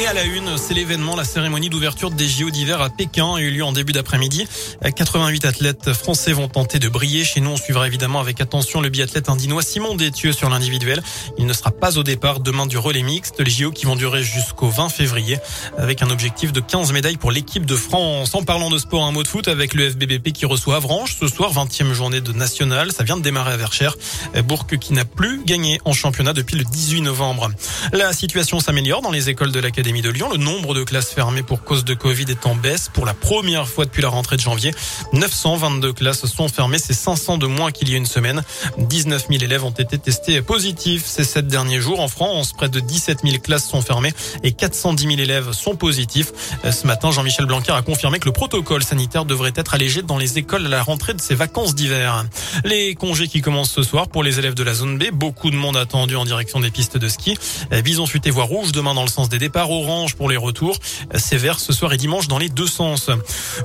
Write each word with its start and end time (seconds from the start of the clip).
Et 0.00 0.06
à 0.06 0.12
la 0.12 0.22
une, 0.22 0.56
c'est 0.56 0.74
l'événement, 0.74 1.16
la 1.16 1.24
cérémonie 1.24 1.70
d'ouverture 1.70 2.12
des 2.12 2.28
JO 2.28 2.50
d'hiver 2.50 2.80
à 2.80 2.88
Pékin 2.88 3.34
a 3.34 3.40
eu 3.40 3.50
lieu 3.50 3.64
en 3.64 3.72
début 3.72 3.92
d'après-midi. 3.92 4.46
88 4.94 5.44
athlètes 5.44 5.92
français 5.92 6.32
vont 6.32 6.46
tenter 6.46 6.78
de 6.78 6.88
briller. 6.88 7.24
Chez 7.24 7.40
nous, 7.40 7.50
on 7.50 7.56
suivra 7.56 7.88
évidemment 7.88 8.20
avec 8.20 8.40
attention 8.40 8.80
le 8.80 8.90
biathlète 8.90 9.28
indinois 9.28 9.62
Simon 9.62 9.96
Détieux 9.96 10.32
sur 10.32 10.50
l'individuel. 10.50 11.02
Il 11.36 11.46
ne 11.46 11.52
sera 11.52 11.72
pas 11.72 11.98
au 11.98 12.04
départ 12.04 12.38
demain 12.38 12.66
du 12.66 12.78
relais 12.78 13.02
mixte, 13.02 13.40
les 13.40 13.50
JO 13.50 13.72
qui 13.72 13.86
vont 13.86 13.96
durer 13.96 14.22
jusqu'au 14.22 14.68
20 14.68 14.88
février 14.88 15.38
avec 15.76 16.00
un 16.00 16.10
objectif 16.10 16.52
de 16.52 16.60
15 16.60 16.92
médailles 16.92 17.16
pour 17.16 17.32
l'équipe 17.32 17.66
de 17.66 17.74
France. 17.74 18.36
En 18.36 18.44
parlant 18.44 18.70
de 18.70 18.78
sport, 18.78 19.04
un 19.04 19.10
mot 19.10 19.24
de 19.24 19.28
foot 19.28 19.48
avec 19.48 19.74
le 19.74 19.90
FBBP 19.90 20.30
qui 20.32 20.46
reçoit 20.46 20.76
Avranches 20.76 21.16
ce 21.18 21.26
soir, 21.26 21.52
20e 21.52 21.92
journée 21.92 22.20
de 22.20 22.32
national. 22.32 22.92
Ça 22.92 23.02
vient 23.02 23.16
de 23.16 23.22
démarrer 23.22 23.54
à 23.54 23.56
Verchères. 23.56 23.96
Bourg 24.44 24.68
qui 24.68 24.92
n'a 24.92 25.04
plus 25.04 25.42
gagné 25.44 25.80
en 25.84 25.92
championnat 25.92 26.34
depuis 26.34 26.56
le 26.56 26.62
18 26.62 27.00
novembre. 27.00 27.50
La 27.92 28.12
situation 28.12 28.60
s'améliore 28.60 29.02
dans 29.02 29.10
les 29.10 29.28
écoles 29.28 29.50
de 29.50 29.58
l'Académie 29.58 29.87
Le 29.90 30.36
nombre 30.36 30.74
de 30.74 30.84
classes 30.84 31.14
fermées 31.14 31.42
pour 31.42 31.64
cause 31.64 31.82
de 31.82 31.94
Covid 31.94 32.26
est 32.28 32.44
en 32.44 32.54
baisse 32.54 32.90
pour 32.92 33.06
la 33.06 33.14
première 33.14 33.66
fois 33.66 33.86
depuis 33.86 34.02
la 34.02 34.10
rentrée 34.10 34.36
de 34.36 34.42
janvier. 34.42 34.74
922 35.14 35.94
classes 35.94 36.26
sont 36.26 36.48
fermées, 36.48 36.78
c'est 36.78 36.92
500 36.92 37.38
de 37.38 37.46
moins 37.46 37.72
qu'il 37.72 37.88
y 37.88 37.94
a 37.94 37.96
une 37.96 38.04
semaine. 38.04 38.42
19 38.76 39.28
000 39.30 39.42
élèves 39.42 39.64
ont 39.64 39.70
été 39.70 39.96
testés 39.96 40.42
positifs 40.42 41.06
ces 41.06 41.24
sept 41.24 41.46
derniers 41.46 41.80
jours. 41.80 42.00
En 42.00 42.08
France, 42.08 42.52
près 42.52 42.68
de 42.68 42.80
17 42.80 43.20
000 43.24 43.38
classes 43.38 43.66
sont 43.66 43.80
fermées 43.80 44.12
et 44.42 44.52
410 44.52 45.04
000 45.04 45.20
élèves 45.20 45.52
sont 45.52 45.74
positifs. 45.74 46.32
Ce 46.70 46.86
matin, 46.86 47.10
Jean-Michel 47.10 47.46
Blanquer 47.46 47.72
a 47.72 47.80
confirmé 47.80 48.18
que 48.18 48.26
le 48.26 48.32
protocole 48.32 48.84
sanitaire 48.84 49.24
devrait 49.24 49.52
être 49.56 49.72
allégé 49.72 50.02
dans 50.02 50.18
les 50.18 50.36
écoles 50.36 50.66
à 50.66 50.68
la 50.68 50.82
rentrée 50.82 51.14
de 51.14 51.20
ces 51.20 51.34
vacances 51.34 51.74
d'hiver. 51.74 52.26
Les 52.64 52.94
congés 52.94 53.26
qui 53.26 53.40
commencent 53.40 53.72
ce 53.72 53.82
soir 53.82 54.08
pour 54.08 54.22
les 54.22 54.38
élèves 54.38 54.54
de 54.54 54.62
la 54.62 54.74
zone 54.74 54.98
B. 54.98 55.04
Beaucoup 55.12 55.50
de 55.50 55.56
monde 55.56 55.78
attendu 55.78 56.14
en 56.14 56.26
direction 56.26 56.60
des 56.60 56.70
pistes 56.70 56.98
de 56.98 57.08
ski. 57.08 57.38
Bison 57.82 58.04
futé 58.04 58.30
voie 58.30 58.44
rouge 58.44 58.72
demain 58.72 58.92
dans 58.92 59.04
le 59.04 59.08
sens 59.08 59.30
des 59.30 59.38
départs 59.38 59.77
orange 59.78 60.14
pour 60.14 60.28
les 60.28 60.36
retours, 60.36 60.78
sévère 61.14 61.60
ce 61.60 61.72
soir 61.72 61.92
et 61.92 61.96
dimanche 61.96 62.28
dans 62.28 62.38
les 62.38 62.48
deux 62.48 62.66
sens. 62.66 63.10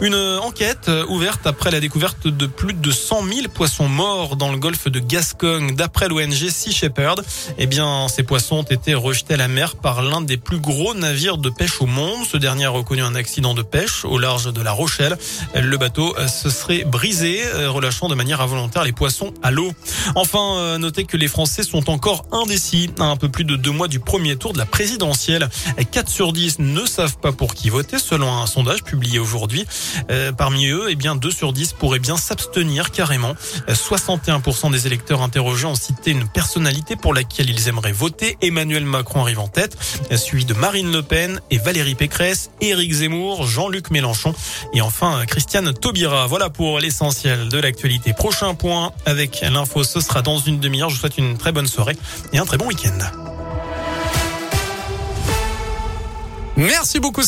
Une 0.02 0.16
enquête 0.16 0.90
ouverte 1.08 1.46
après 1.46 1.72
la 1.72 1.80
découverte 1.80 2.28
de 2.28 2.46
plus 2.46 2.74
de 2.74 2.92
100 2.92 3.24
000 3.24 3.48
poissons 3.54 3.88
morts 3.88 4.36
dans 4.36 4.52
le 4.52 4.58
golfe 4.58 4.88
de 4.88 5.00
Gascogne. 5.00 5.76
D'après 5.76 6.08
l'ONG 6.08 6.50
Sea 6.50 6.72
Shepherd, 6.72 7.24
eh 7.58 7.66
bien, 7.66 8.08
ces 8.08 8.24
poissons 8.24 8.58
ont 8.58 8.64
été 8.64 8.94
rejetés 8.94 9.34
à 9.34 9.38
la 9.38 9.48
mer 9.48 9.76
par 9.76 10.02
l'un 10.02 10.22
des 10.22 10.38
plus 10.38 10.60
gros 10.60 10.94
navires 10.94 11.38
de 11.38 11.50
pêche 11.50 11.82
au 11.82 11.86
monde. 11.86 12.26
Ce 12.30 12.38
dernier 12.38 12.66
a 12.66 12.70
reconnu 12.70 13.02
un 13.02 13.16
accident 13.16 13.54
de 13.54 13.62
pêche 13.62 14.06
au 14.06 14.18
large 14.18 14.52
de 14.52 14.62
la 14.62 14.72
Rochelle. 14.72 15.18
Le 15.56 15.78
bateau 15.78 16.16
se 16.28 16.50
serait 16.50 16.84
brisé, 16.84 17.42
relâchant 17.68 18.08
de 18.08 18.16
manière 18.16 18.42
involontaire 18.42 18.84
les 18.84 18.92
poissons 18.92 19.34
à 19.42 19.52
l'eau. 19.52 19.72
Enfin, 20.16 20.78
notez 20.78 21.06
que 21.06 21.18
les 21.18 21.28
Français 21.28 21.64
sont 21.64 21.90
encore 21.90 22.26
indécis 22.32 22.90
à 23.00 23.06
un 23.06 23.16
peu 23.16 23.30
plus 23.30 23.44
de 23.44 23.56
deux 23.56 23.72
mois 23.72 23.88
du 23.88 24.00
premier 24.00 24.36
tour 24.36 24.54
de 24.54 24.58
la 24.58 24.66
présidentielle. 24.66 25.50
4 26.04 26.10
sur 26.10 26.34
10 26.34 26.60
ne 26.60 26.86
savent 26.86 27.18
pas 27.18 27.32
pour 27.32 27.54
qui 27.54 27.70
voter, 27.70 27.98
selon 27.98 28.30
un 28.34 28.46
sondage 28.46 28.84
publié 28.84 29.20
aujourd'hui. 29.20 29.66
Euh, 30.12 30.34
parmi 30.34 30.68
eux, 30.68 30.88
eh 30.90 30.96
bien, 30.96 31.16
2 31.16 31.32
sur 31.32 31.54
10 31.54 31.74
pourraient 31.74 32.00
bien 32.00 32.18
s'abstenir 32.18 32.92
carrément. 32.92 33.36
61% 33.70 34.70
des 34.70 34.86
électeurs 34.86 35.22
interrogés 35.22 35.66
ont 35.66 35.76
cité 35.76 36.12
une 36.12 36.28
personnalité 36.28 36.98
pour 36.98 37.14
laquelle 37.14 37.50
ils 37.50 37.70
aimeraient 37.70 37.94
voter. 37.94 38.38
Emmanuel 38.42 38.84
Macron 38.84 39.22
arrive 39.22 39.40
en 39.40 39.48
tête, 39.48 39.78
suivi 40.18 40.44
de 40.44 40.54
Marine 40.54 40.92
Le 40.92 41.04
Pen 41.04 41.40
et 41.52 41.58
Valérie 41.58 41.96
Pécresse, 41.96 42.52
Éric 42.60 42.92
Zemmour, 42.92 43.48
Jean-Luc 43.48 43.90
Mélenchon 43.90 44.36
et 44.74 44.82
enfin 44.82 45.24
Christiane 45.26 45.74
Taubira. 45.74 46.28
Voilà 46.28 46.50
pour 46.50 46.80
l'essentiel 46.80 47.48
de 47.48 47.58
l'actualité. 47.58 48.12
Prochain 48.12 48.56
point 48.56 48.92
avec 49.06 49.40
l'info, 49.50 49.86
ce 49.86 50.02
sera 50.02 50.22
dans 50.22 50.38
une 50.38 50.60
demi-heure. 50.60 50.90
Je 50.90 50.96
vous 50.96 51.00
souhaite 51.00 51.18
une 51.18 51.38
très 51.38 51.54
bonne 51.54 51.68
soirée 51.68 51.96
et 52.34 52.40
un 52.40 52.46
très 52.46 52.58
bon 52.58 52.68
week-end. 52.68 53.33
Merci 56.58 57.00
beaucoup. 57.00 57.22